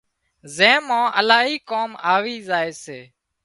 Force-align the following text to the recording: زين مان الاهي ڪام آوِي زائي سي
زين 0.55 0.79
مان 0.87 1.05
الاهي 1.19 1.55
ڪام 1.69 1.89
آوِي 2.13 2.35
زائي 2.47 2.71
سي 2.83 2.99